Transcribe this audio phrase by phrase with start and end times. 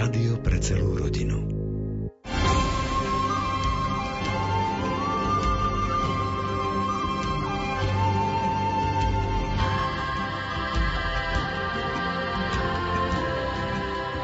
[0.00, 1.44] Rádio pre celú rodinu.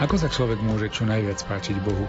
[0.00, 2.08] Ako sa človek môže čo najviac páčiť Bohu?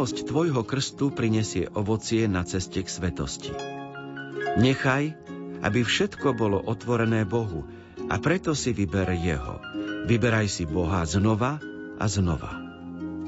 [0.00, 3.52] milosť Tvojho krstu prinesie ovocie na ceste k svetosti.
[4.56, 5.12] Nechaj,
[5.60, 7.68] aby všetko bolo otvorené Bohu
[8.08, 9.60] a preto si vyber Jeho.
[10.08, 11.60] Vyberaj si Boha znova
[12.00, 12.48] a znova.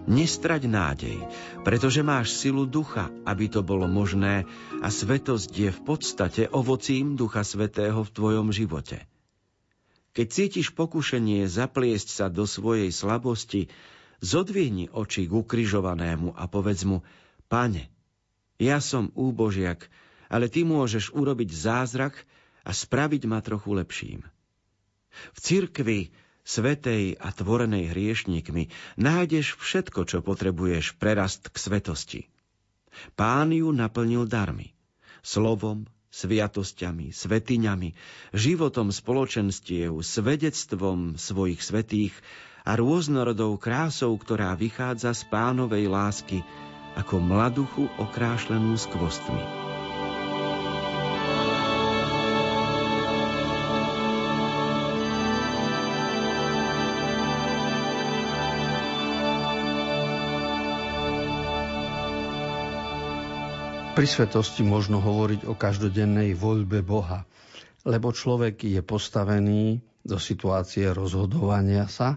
[0.08, 1.20] Nestrať nádej,
[1.60, 4.48] pretože máš silu ducha, aby to bolo možné
[4.80, 9.04] a svetosť je v podstate ovocím Ducha Svetého v tvojom živote.
[10.16, 13.68] Keď cítiš pokušenie zapliesť sa do svojej slabosti,
[14.22, 17.02] Zodvihni oči k ukrižovanému a povedz mu,
[17.50, 17.90] Pane,
[18.62, 19.90] ja som úbožiak,
[20.30, 22.14] ale ty môžeš urobiť zázrak
[22.62, 24.20] a spraviť ma trochu lepším.
[25.34, 26.00] V cirkvi,
[26.46, 32.20] svetej a tvorenej hriešnikmi, nájdeš všetko, čo potrebuješ prerast k svetosti.
[33.18, 34.72] Pán ju naplnil darmi.
[35.26, 37.90] Slovom, sviatosťami, svetiňami,
[38.36, 42.14] životom spoločenstiev, svedectvom svojich svetých
[42.62, 46.46] a rôznorodou krásou, ktorá vychádza z pánovej lásky
[46.94, 49.62] ako mladuchu okrášlenú skvostmi.
[63.92, 67.28] Pri svetosti možno hovoriť o každodennej voľbe Boha,
[67.84, 72.16] lebo človek je postavený do situácie rozhodovania sa,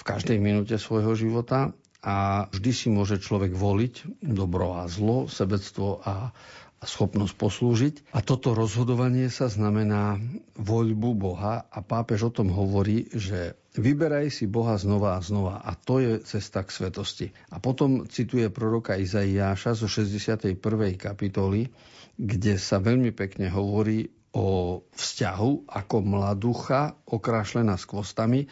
[0.00, 6.00] v každej minúte svojho života a vždy si môže človek voliť dobro a zlo, sebectvo
[6.00, 6.32] a,
[6.80, 7.94] a schopnosť poslúžiť.
[8.16, 10.16] A toto rozhodovanie sa znamená
[10.56, 15.76] voľbu Boha a pápež o tom hovorí, že vyberaj si Boha znova a znova a
[15.76, 17.26] to je cesta k svetosti.
[17.52, 20.56] A potom cituje proroka Izaiáša zo 61.
[20.96, 21.68] kapitoly,
[22.16, 28.48] kde sa veľmi pekne hovorí o vzťahu ako mladucha okrášlená kvostami,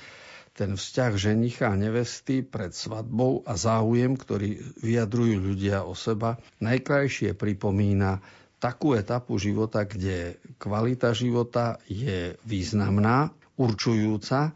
[0.59, 7.39] ten vzťah ženicha a nevesty pred svadbou a záujem, ktorý vyjadrujú ľudia o seba, najkrajšie
[7.39, 8.19] pripomína
[8.59, 14.51] takú etapu života, kde kvalita života je významná, určujúca,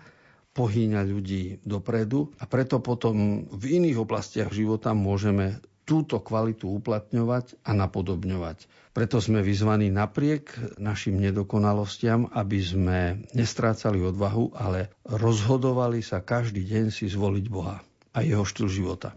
[0.53, 7.75] pohýňa ľudí dopredu a preto potom v iných oblastiach života môžeme túto kvalitu uplatňovať a
[7.75, 8.71] napodobňovať.
[8.93, 12.99] Preto sme vyzvaní napriek našim nedokonalostiam, aby sme
[13.33, 17.81] nestrácali odvahu, ale rozhodovali sa každý deň si zvoliť Boha
[18.13, 19.17] a jeho štýl života.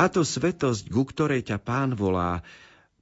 [0.00, 2.40] Táto svetosť, ku ktorej ťa pán volá,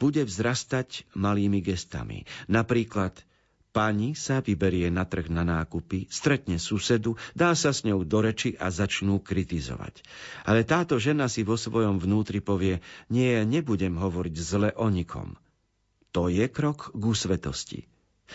[0.02, 2.26] bude vzrastať malými gestami.
[2.50, 3.14] Napríklad
[3.68, 8.58] Pani sa vyberie na trh na nákupy, stretne susedu, dá sa s ňou do reči
[8.58, 10.02] a začnú kritizovať.
[10.42, 15.38] Ale táto žena si vo svojom vnútri povie, nie, nebudem hovoriť zle o nikom.
[16.10, 17.86] To je krok k svetosti.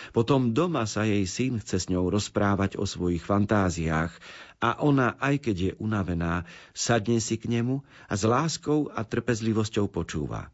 [0.09, 4.09] Potom doma sa jej syn chce s ňou rozprávať o svojich fantáziách
[4.57, 9.85] a ona, aj keď je unavená, sadne si k nemu a s láskou a trpezlivosťou
[9.93, 10.49] počúva.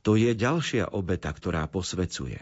[0.00, 2.40] To je ďalšia obeta, ktorá posvecuje.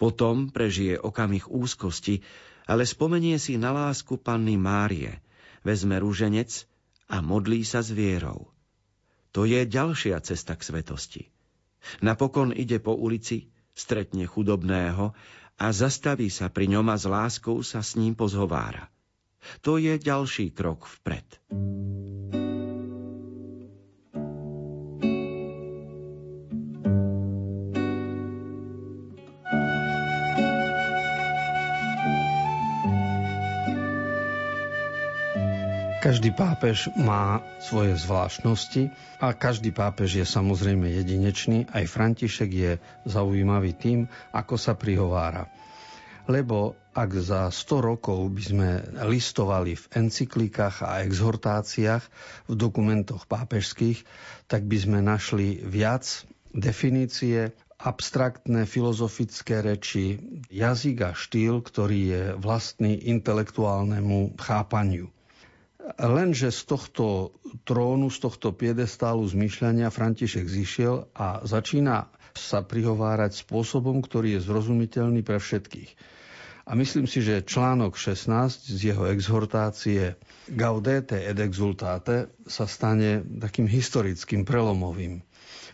[0.00, 2.24] Potom prežije okamih úzkosti,
[2.64, 5.20] ale spomenie si na lásku panny Márie,
[5.60, 6.64] vezme rúženec
[7.08, 8.48] a modlí sa s vierou.
[9.36, 11.22] To je ďalšia cesta k svetosti.
[12.00, 15.14] Napokon ide po ulici, stretne chudobného
[15.54, 18.90] a zastaví sa pri ňom a s láskou sa s ním pozhovára.
[19.62, 21.26] To je ďalší krok vpred.
[35.98, 38.86] Každý pápež má svoje zvláštnosti
[39.18, 41.66] a každý pápež je samozrejme jedinečný.
[41.74, 42.72] Aj František je
[43.02, 45.50] zaujímavý tým, ako sa prihovára.
[46.30, 48.70] Lebo ak za 100 rokov by sme
[49.10, 52.06] listovali v encyklikách a exhortáciách,
[52.46, 53.98] v dokumentoch pápežských,
[54.46, 56.06] tak by sme našli viac
[56.54, 57.50] definície,
[57.82, 65.10] abstraktné filozofické reči, jazyk a štýl, ktorý je vlastný intelektuálnemu chápaniu.
[65.96, 67.32] Lenže z tohto
[67.64, 75.24] trónu, z tohto piedestálu zmyšľania František zišiel a začína sa prihovárať spôsobom, ktorý je zrozumiteľný
[75.24, 75.90] pre všetkých.
[76.68, 78.28] A myslím si, že článok 16
[78.68, 80.20] z jeho exhortácie
[80.52, 85.24] Gaudete et exultate sa stane takým historickým prelomovým.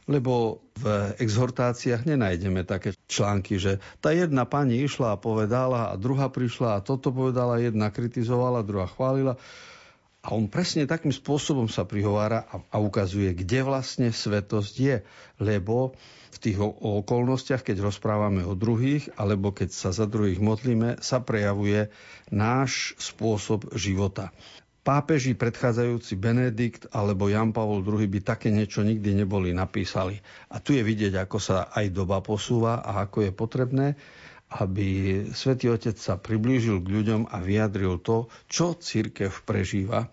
[0.06, 6.30] Lebo v exhortáciách nenájdeme také články, že tá jedna pani išla a povedala a druhá
[6.30, 9.34] prišla a toto povedala, jedna kritizovala, druhá chválila.
[10.24, 14.96] A on presne takým spôsobom sa prihovára a, a ukazuje, kde vlastne svetosť je.
[15.36, 15.92] Lebo
[16.32, 21.92] v tých okolnostiach, keď rozprávame o druhých, alebo keď sa za druhých modlíme, sa prejavuje
[22.32, 24.32] náš spôsob života.
[24.84, 30.20] Pápeži predchádzajúci Benedikt alebo Jan Pavol II by také niečo nikdy neboli napísali.
[30.52, 33.86] A tu je vidieť, ako sa aj doba posúva a ako je potrebné,
[34.54, 34.86] aby
[35.34, 40.06] svätý Otec sa priblížil k ľuďom a vyjadril to, čo církev prežíva.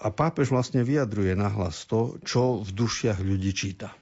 [0.00, 3.99] A pápež vlastne vyjadruje nahlas to, čo v dušiach ľudí číta.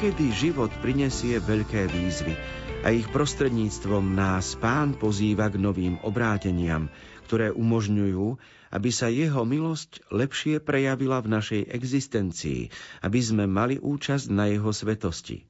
[0.00, 2.32] Niekedy život prinesie veľké výzvy
[2.80, 6.88] a ich prostredníctvom nás pán pozýva k novým obráteniam,
[7.28, 8.40] ktoré umožňujú,
[8.72, 12.72] aby sa jeho milosť lepšie prejavila v našej existencii,
[13.04, 15.44] aby sme mali účasť na jeho svetosti.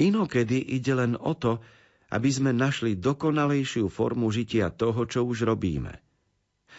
[0.00, 1.60] Inokedy ide len o to,
[2.08, 6.00] aby sme našli dokonalejšiu formu žitia toho, čo už robíme.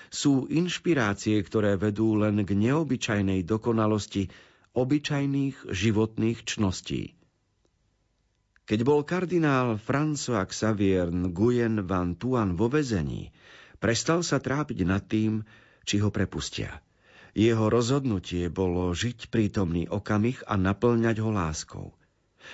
[0.10, 4.26] Sú inšpirácie, ktoré vedú len k neobyčajnej dokonalosti
[4.74, 7.18] obyčajných životných čností.
[8.64, 13.34] Keď bol kardinál François Xavier Nguyen van Tuan vo vezení,
[13.82, 15.44] prestal sa trápiť nad tým,
[15.84, 16.80] či ho prepustia.
[17.34, 21.88] Jeho rozhodnutie bolo žiť prítomný okamih a naplňať ho láskou–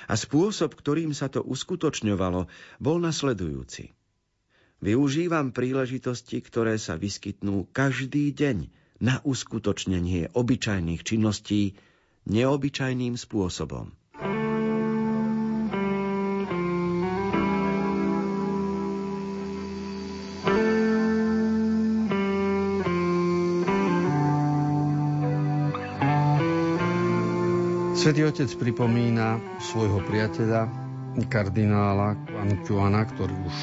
[0.07, 2.45] a spôsob, ktorým sa to uskutočňovalo,
[2.77, 3.93] bol nasledujúci.
[4.79, 8.71] Využívam príležitosti, ktoré sa vyskytnú každý deň
[9.03, 11.75] na uskutočnenie obyčajných činností
[12.27, 13.93] neobyčajným spôsobom.
[27.99, 30.71] Svetý Otec pripomína svojho priateľa,
[31.27, 33.57] kardinála Antuana, ktorý už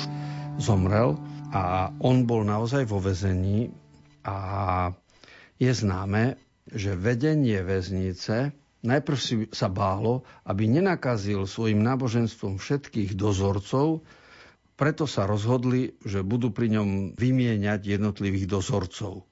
[0.60, 1.16] zomrel
[1.56, 3.72] a on bol naozaj vo vezení
[4.28, 4.92] a
[5.56, 6.36] je známe,
[6.70, 8.54] že vedenie väznice
[8.86, 14.06] najprv si sa bálo, aby nenakazil svojim náboženstvom všetkých dozorcov,
[14.76, 19.24] preto sa rozhodli, že budú pri ňom vymieňať jednotlivých dozorcov.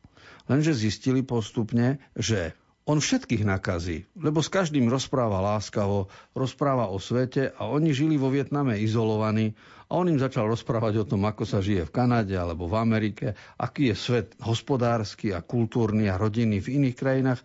[0.48, 7.48] Lenže zistili postupne, že on všetkých nakazí, lebo s každým rozpráva láskavo, rozpráva o svete
[7.56, 9.56] a oni žili vo Vietname izolovaní
[9.88, 13.26] a on im začal rozprávať o tom, ako sa žije v Kanade alebo v Amerike,
[13.56, 17.40] aký je svet hospodársky a kultúrny a rodinný v iných krajinách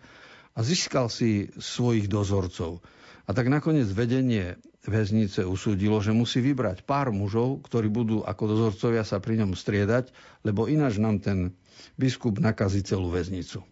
[0.52, 2.84] a získal si svojich dozorcov.
[3.24, 9.08] A tak nakoniec vedenie väznice usúdilo, že musí vybrať pár mužov, ktorí budú ako dozorcovia
[9.08, 10.12] sa pri ňom striedať,
[10.44, 11.54] lebo ináč nám ten
[11.96, 13.64] biskup nakazí celú väznicu.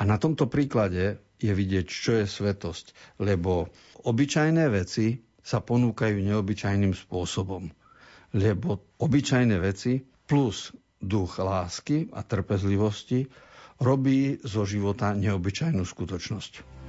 [0.00, 3.68] A na tomto príklade je vidieť, čo je svetosť, lebo
[4.00, 7.68] obyčajné veci sa ponúkajú neobyčajným spôsobom.
[8.32, 13.28] Lebo obyčajné veci plus duch lásky a trpezlivosti
[13.80, 16.79] robí zo života neobyčajnú skutočnosť.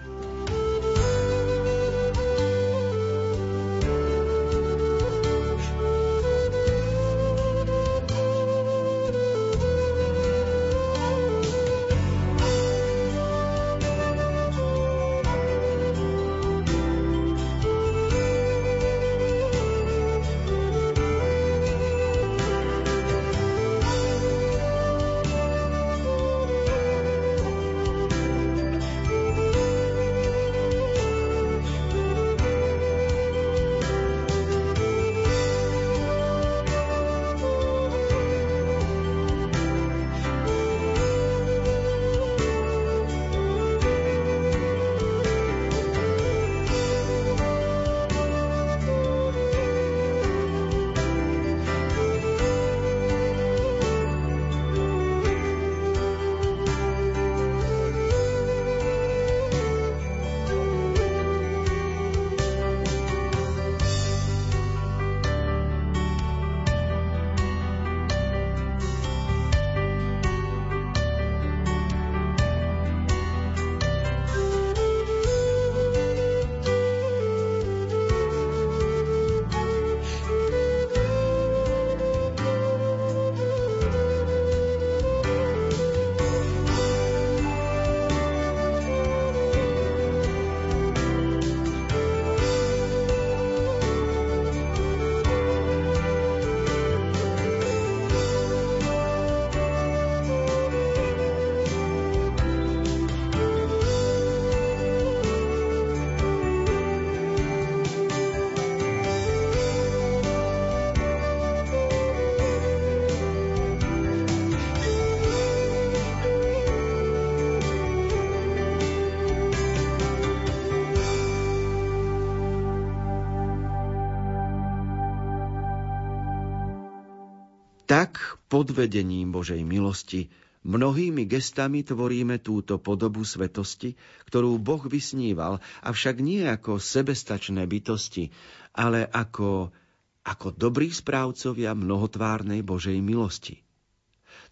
[127.91, 130.31] Tak pod vedením Božej milosti
[130.63, 134.00] mnohými gestami tvoríme túto podobu svetosti,
[134.31, 138.31] ktorú Boh vysníval, avšak nie ako sebestačné bytosti,
[138.71, 139.75] ale ako,
[140.24, 143.60] ako dobrí správcovia mnohotvárnej Božej milosti.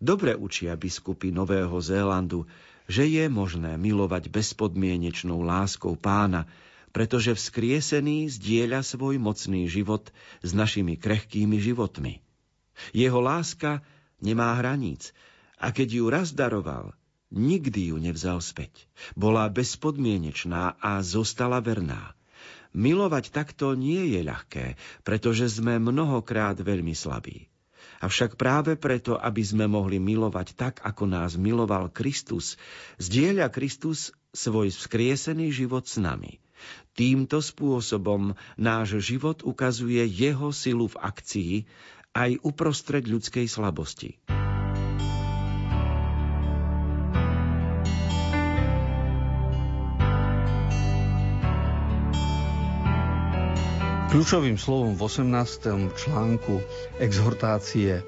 [0.03, 2.43] Dobre učia biskupy Nového Zélandu,
[2.91, 6.43] že je možné milovať bezpodmienečnou láskou pána,
[6.91, 10.12] pretože vzkriesený zdieľa svoj mocný život
[10.43, 12.19] s našimi krehkými životmi.
[12.95, 13.83] Jeho láska
[14.19, 15.12] nemá hraníc
[15.59, 16.95] a keď ju raz daroval,
[17.29, 18.88] nikdy ju nevzal späť.
[19.13, 22.15] Bola bezpodmienečná a zostala verná.
[22.69, 27.50] Milovať takto nie je ľahké, pretože sme mnohokrát veľmi slabí.
[28.00, 32.55] Avšak práve preto, aby sme mohli milovať tak, ako nás miloval Kristus,
[32.95, 36.39] zdieľa Kristus svoj vzkriesený život s nami.
[36.95, 41.53] Týmto spôsobom náš život ukazuje jeho silu v akcii
[42.13, 44.18] aj uprostred ľudskej slabosti.
[54.10, 55.94] Kľúčovým slovom v 18.
[55.94, 56.66] článku
[56.98, 58.01] exhortácie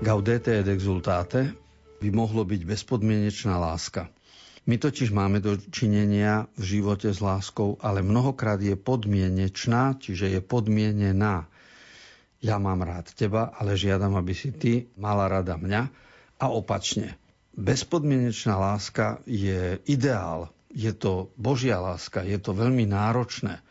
[0.00, 1.52] Gaudete et exultate
[2.00, 4.08] by mohlo byť bezpodmienečná láska.
[4.64, 11.44] My totiž máme dočinenia v živote s láskou, ale mnohokrát je podmienečná, čiže je podmienená.
[12.44, 15.82] Ja mám rád teba, ale žiadam, aby si ty mala rada mňa
[16.36, 17.16] a opačne.
[17.56, 23.64] Bezpodmienečná láska je ideál, je to Božia láska, je to veľmi náročné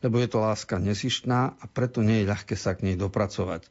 [0.00, 3.68] lebo je to láska nesištná a preto nie je ľahké sa k nej dopracovať.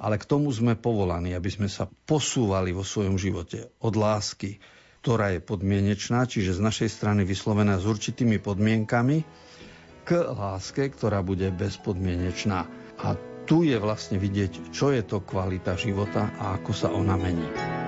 [0.00, 4.60] Ale k tomu sme povolaní, aby sme sa posúvali vo svojom živote od lásky,
[5.04, 9.24] ktorá je podmienečná, čiže z našej strany vyslovená s určitými podmienkami,
[10.04, 12.64] k láske, ktorá bude bezpodmienečná.
[13.00, 13.16] A
[13.48, 17.79] tu je vlastne vidieť, čo je to kvalita života a ako sa ona mení.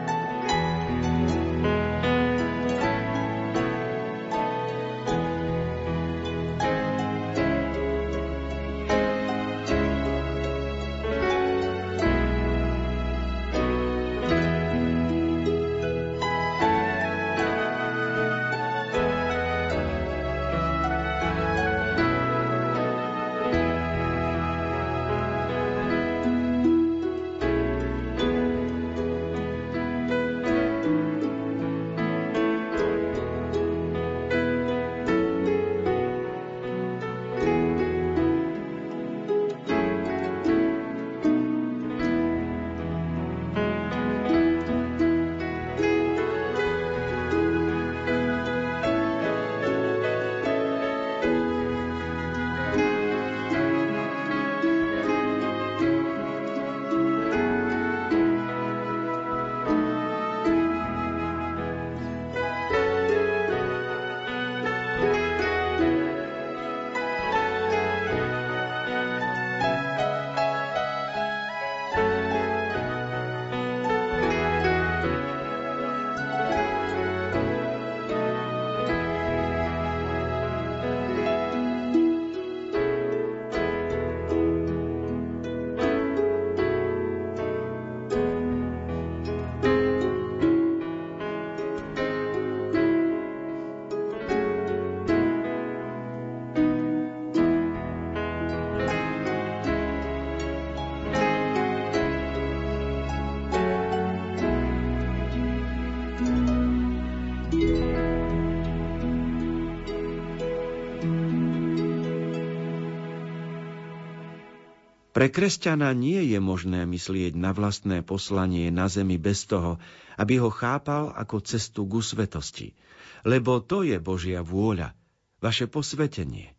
[115.23, 119.79] Pre kresťana nie je možné myslieť na vlastné poslanie na zemi bez toho,
[120.19, 122.75] aby ho chápal ako cestu ku svetosti.
[123.23, 124.99] Lebo to je Božia vôľa,
[125.39, 126.59] vaše posvetenie.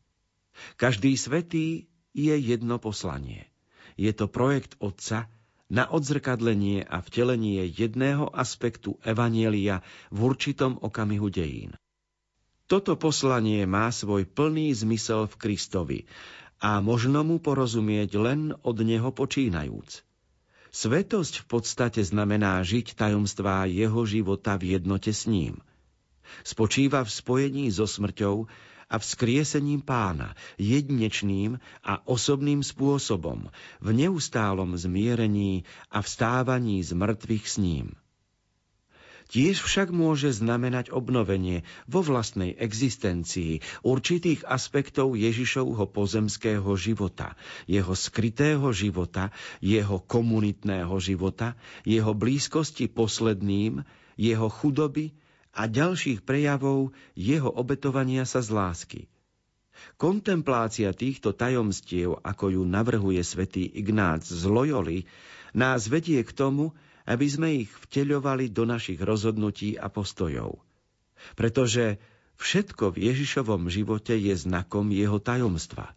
[0.80, 3.52] Každý svetý je jedno poslanie.
[3.99, 5.28] Je to projekt Otca
[5.67, 11.76] na odzrkadlenie a vtelenie jedného aspektu Evanielia v určitom okamihu dejín.
[12.71, 15.99] Toto poslanie má svoj plný zmysel v Kristovi
[16.63, 20.08] a možno mu porozumieť len od neho počínajúc.
[20.71, 25.60] Svetosť v podstate znamená žiť tajomstvá jeho života v jednote s ním.
[26.41, 28.47] Spočíva v spojení so smrťou
[28.89, 33.52] a vzkriesením pána, jedinečným a osobným spôsobom,
[33.84, 37.88] v neustálom zmierení a vstávaní z mŕtvych s ním.
[39.31, 48.67] Tiež však môže znamenať obnovenie vo vlastnej existencii určitých aspektov Ježišovho pozemského života, jeho skrytého
[48.75, 49.31] života,
[49.63, 51.55] jeho komunitného života,
[51.88, 53.86] jeho blízkosti posledným,
[54.19, 55.15] jeho chudoby
[55.53, 59.01] a ďalších prejavov jeho obetovania sa z lásky.
[59.97, 65.05] Kontemplácia týchto tajomstiev, ako ju navrhuje svätý Ignác z Loyoli,
[65.53, 70.59] nás vedie k tomu, aby sme ich vteľovali do našich rozhodnutí a postojov.
[71.35, 71.99] Pretože
[72.43, 75.93] Všetko v Ježišovom živote je znakom jeho tajomstva.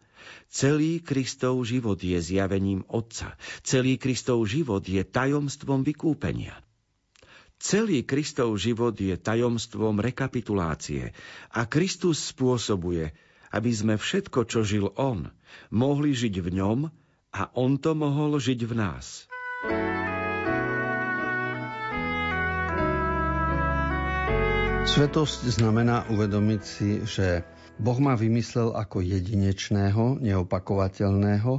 [0.46, 3.34] Celý Kristov život je zjavením Otca.
[3.62, 6.54] Celý Kristov život je tajomstvom vykúpenia.
[7.56, 11.16] Celý Kristov život je tajomstvom rekapitulácie
[11.50, 13.16] a Kristus spôsobuje,
[13.48, 15.32] aby sme všetko, čo žil On,
[15.72, 16.78] mohli žiť v ňom
[17.32, 19.24] a On to mohol žiť v nás.
[24.86, 27.42] Svetosť znamená uvedomiť si, že
[27.76, 31.52] Boh ma vymyslel ako jedinečného, neopakovateľného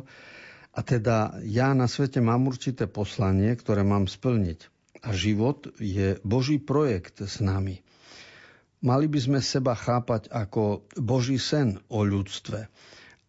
[0.71, 4.59] a teda ja na svete mám určité poslanie, ktoré mám splniť.
[5.03, 7.81] A život je Boží projekt s nami.
[8.85, 12.69] Mali by sme seba chápať ako Boží sen o ľudstve.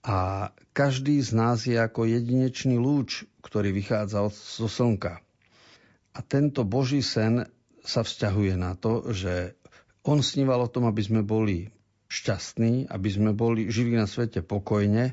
[0.05, 5.25] A každý z nás je ako jedinečný lúč, ktorý vychádza zo slnka.
[6.13, 7.49] A tento Boží sen
[7.81, 9.57] sa vzťahuje na to, že
[10.09, 11.69] on sníval o tom, aby sme boli
[12.09, 15.13] šťastní, aby sme boli, žili na svete pokojne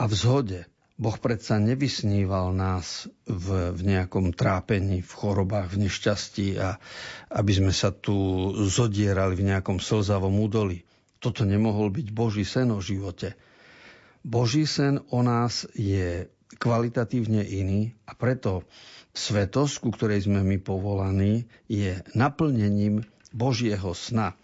[0.00, 0.60] a v zhode.
[0.96, 6.80] Boh predsa nevysníval nás v, v nejakom trápení, v chorobách, v nešťastí a
[7.32, 8.14] aby sme sa tu
[8.68, 10.88] zodierali v nejakom slzavom údoli.
[11.20, 13.36] Toto nemohol byť Boží sen o živote.
[14.22, 18.62] Boží sen o nás je kvalitatívne iný a preto
[19.12, 24.36] svetosť, ku ktorej sme my povolaní, je naplnením Božieho sna.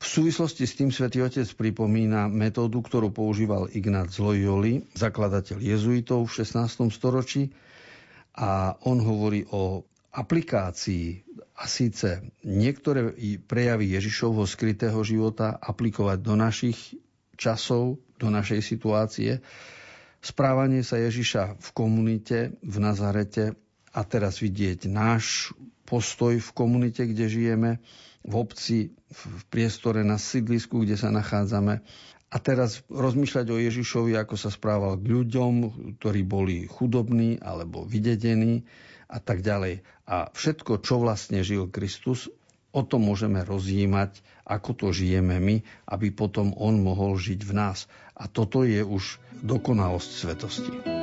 [0.00, 6.40] V súvislosti s tým svätý Otec pripomína metódu, ktorú používal Ignác Loyoli, zakladateľ jezuitov v
[6.40, 6.88] 16.
[6.88, 7.52] storočí
[8.32, 9.84] a on hovorí o
[10.16, 11.20] aplikácii
[11.60, 13.12] a síce niektoré
[13.44, 16.96] prejavy Ježišovho skrytého života aplikovať do našich
[17.36, 19.44] časov, do našej situácie,
[20.24, 23.52] správanie sa Ježiša v komunite v Nazarete
[23.92, 25.52] a teraz vidieť náš
[25.90, 27.70] postoj v komunite, kde žijeme,
[28.22, 31.82] v obci, v priestore na sídlisku, kde sa nachádzame.
[32.30, 35.52] A teraz rozmýšľať o Ježišovi, ako sa správal k ľuďom,
[35.98, 38.62] ktorí boli chudobní alebo vydedení
[39.10, 39.82] a tak ďalej.
[40.06, 42.30] A všetko, čo vlastne žil Kristus,
[42.70, 47.90] o tom môžeme rozjímať, ako to žijeme my, aby potom on mohol žiť v nás.
[48.14, 50.99] A toto je už dokonalosť svetosti.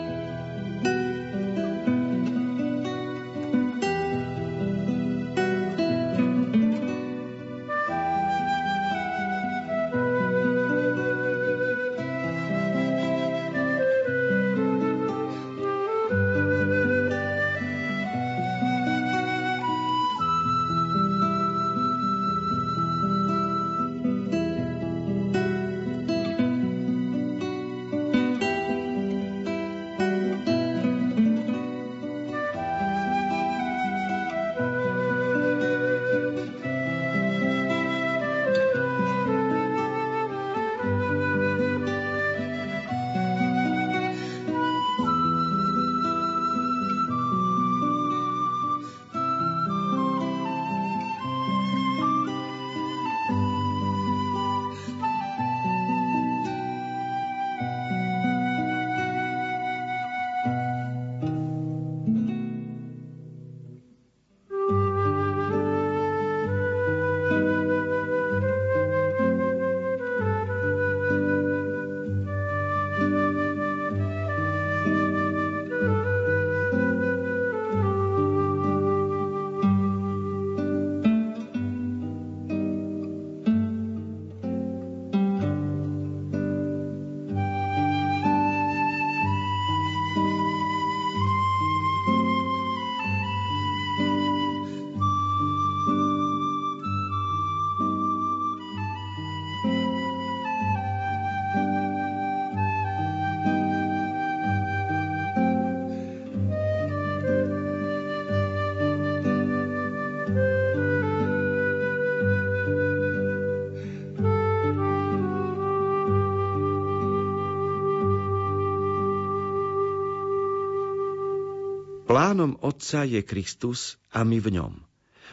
[122.18, 124.74] Plánom Otca je Kristus a my v ňom.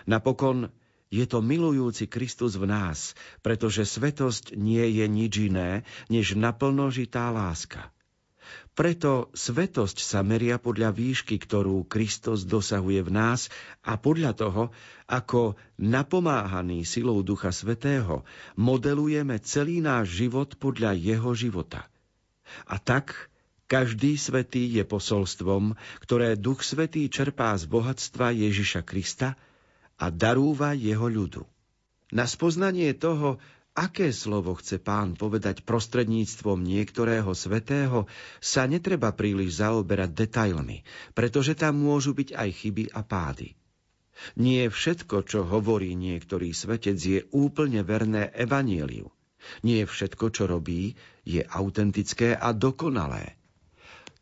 [0.05, 0.69] Napokon
[1.09, 7.89] je to milujúci Kristus v nás, pretože svetosť nie je nič iné, než naplnožitá láska.
[8.77, 13.49] Preto svetosť sa meria podľa výšky, ktorú Kristus dosahuje v nás
[13.81, 14.69] a podľa toho,
[15.09, 18.29] ako napomáhaný silou Ducha Svetého
[18.61, 21.89] modelujeme celý náš život podľa jeho života.
[22.69, 23.33] A tak
[23.65, 25.75] každý svetý je posolstvom,
[26.05, 29.41] ktoré Duch Svetý čerpá z bohatstva Ježiša Krista
[29.97, 31.43] a darúva jeho ľudu.
[32.13, 33.41] Na spoznanie toho,
[33.75, 38.07] aké slovo chce pán povedať prostredníctvom niektorého svetého,
[38.39, 43.59] sa netreba príliš zaoberať detailmi, pretože tam môžu byť aj chyby a pády.
[44.39, 49.11] Nie všetko, čo hovorí niektorý svetec, je úplne verné evanieliu.
[49.67, 50.95] Nie všetko, čo robí,
[51.27, 53.35] je autentické a dokonalé.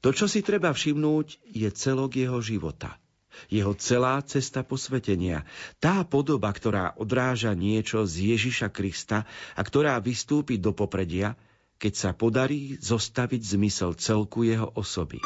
[0.02, 2.98] To, čo si treba všimnúť, je celok jeho života–
[3.48, 5.48] jeho celá cesta posvetenia,
[5.80, 9.24] tá podoba, ktorá odráža niečo z Ježiša Krista
[9.56, 11.34] a ktorá vystúpi do popredia,
[11.80, 15.18] keď sa podarí zostaviť zmysel celku jeho osoby.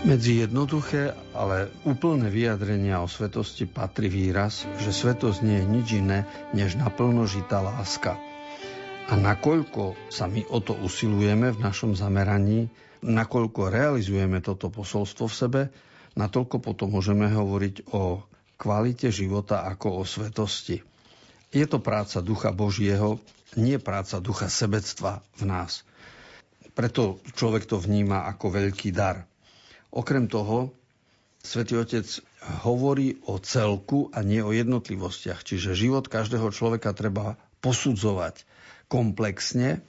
[0.00, 6.24] Medzi jednoduché, ale úplné vyjadrenia o svetosti patrí výraz, že svetosť nie je nič iné,
[6.56, 8.16] než naplno žitá láska.
[9.12, 12.72] A nakoľko sa my o to usilujeme v našom zameraní,
[13.04, 15.62] nakoľko realizujeme toto posolstvo v sebe,
[16.16, 18.24] natoľko potom môžeme hovoriť o
[18.56, 20.80] kvalite života ako o svetosti.
[21.52, 23.20] Je to práca Ducha Božieho,
[23.52, 25.84] nie práca Ducha sebectva v nás.
[26.72, 29.28] Preto človek to vníma ako veľký dar–
[29.90, 30.70] Okrem toho,
[31.40, 32.04] Svetý Otec
[32.62, 35.40] hovorí o celku a nie o jednotlivostiach.
[35.40, 38.44] Čiže život každého človeka treba posudzovať
[38.92, 39.80] komplexne,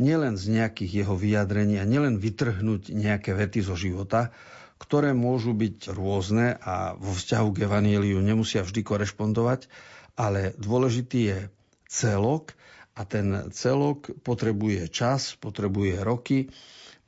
[0.00, 4.32] nielen z nejakých jeho vyjadrení a nielen vytrhnúť nejaké vety zo života,
[4.80, 9.68] ktoré môžu byť rôzne a vo vzťahu k Evangeliu nemusia vždy korešpondovať,
[10.16, 11.38] ale dôležitý je
[11.84, 12.56] celok
[12.96, 16.48] a ten celok potrebuje čas, potrebuje roky,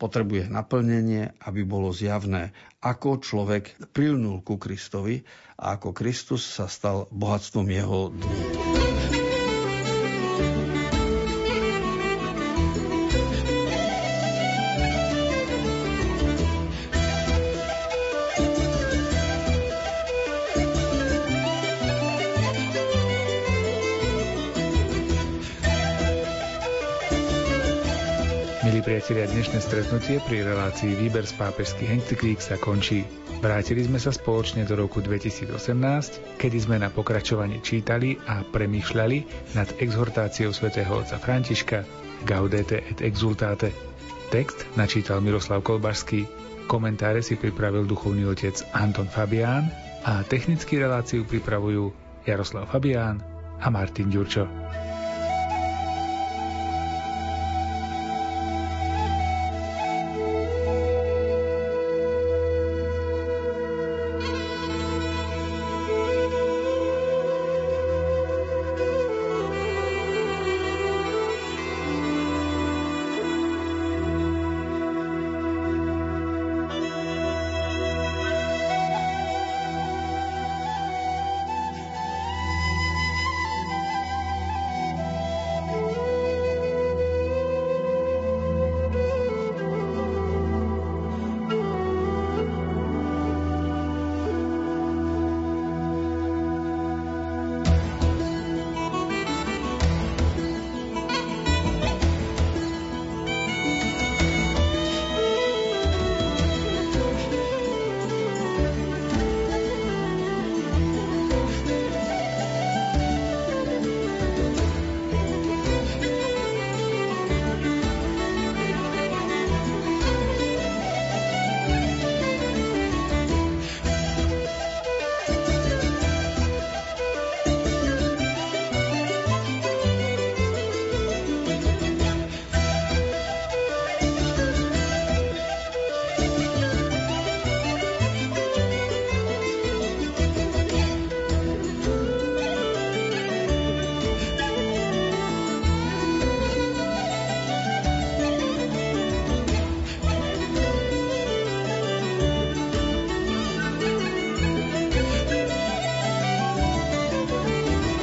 [0.00, 2.50] potrebuje naplnenie, aby bolo zjavné,
[2.82, 5.22] ako človek prilnul ku Kristovi
[5.60, 8.71] a ako Kristus sa stal bohatstvom jeho dní.
[29.02, 33.02] Priatelia, dnešné stretnutie pri relácii Výber z pápežských encyklík sa končí.
[33.42, 39.18] Vrátili sme sa spoločne do roku 2018, kedy sme na pokračovanie čítali a premýšľali
[39.58, 41.82] nad exhortáciou svätého otca Františka
[42.30, 43.74] Gaudete et exultate.
[44.30, 46.22] Text načítal Miroslav Kolbašský,
[46.70, 49.66] komentáre si pripravil duchovný otec Anton Fabián
[50.06, 51.90] a technický reláciu pripravujú
[52.22, 53.18] Jaroslav Fabián
[53.58, 54.46] a Martin Ďurčo.